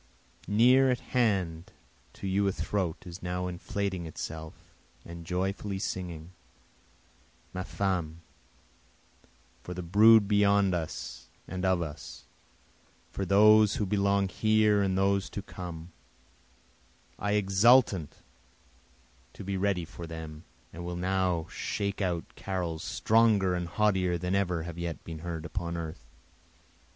[0.47, 1.71] near at hand
[2.11, 4.55] to you a throat is now inflating itself
[5.05, 6.31] and joyfully singing.
[7.53, 8.19] Ma femme!
[9.61, 12.25] for the brood beyond us and of us,
[13.11, 15.91] For those who belong here and those to come,
[17.19, 18.23] I exultant
[19.33, 24.49] to be ready for them will now shake out carols stronger and haughtier than have
[24.49, 26.03] ever yet been heard upon earth.